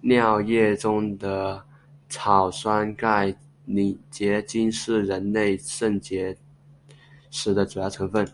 [0.00, 1.62] 尿液中的
[2.08, 3.36] 草酸钙
[4.10, 6.34] 结晶是人类肾结
[7.30, 8.26] 石的主要成分。